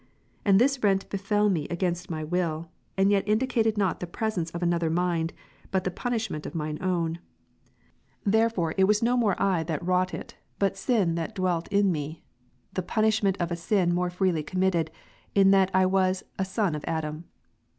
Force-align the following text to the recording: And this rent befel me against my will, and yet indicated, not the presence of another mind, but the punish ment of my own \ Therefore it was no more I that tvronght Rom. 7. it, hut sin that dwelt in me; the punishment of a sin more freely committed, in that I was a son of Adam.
And 0.43 0.59
this 0.59 0.81
rent 0.83 1.07
befel 1.11 1.47
me 1.47 1.67
against 1.67 2.09
my 2.09 2.23
will, 2.23 2.71
and 2.97 3.11
yet 3.11 3.23
indicated, 3.27 3.77
not 3.77 3.99
the 3.99 4.07
presence 4.07 4.49
of 4.49 4.63
another 4.63 4.89
mind, 4.89 5.31
but 5.69 5.83
the 5.83 5.91
punish 5.91 6.27
ment 6.31 6.47
of 6.47 6.55
my 6.55 6.75
own 6.81 7.19
\ 7.73 8.25
Therefore 8.35 8.73
it 8.79 8.85
was 8.85 9.03
no 9.03 9.15
more 9.15 9.39
I 9.39 9.61
that 9.65 9.81
tvronght 9.81 9.87
Rom. 9.87 10.07
7. 10.07 10.21
it, 10.21 10.35
hut 10.59 10.75
sin 10.77 11.13
that 11.13 11.35
dwelt 11.35 11.67
in 11.67 11.91
me; 11.91 12.23
the 12.73 12.81
punishment 12.81 13.37
of 13.39 13.51
a 13.51 13.55
sin 13.55 13.93
more 13.93 14.09
freely 14.09 14.41
committed, 14.41 14.89
in 15.35 15.51
that 15.51 15.69
I 15.71 15.85
was 15.85 16.23
a 16.39 16.45
son 16.45 16.73
of 16.73 16.83
Adam. 16.87 17.25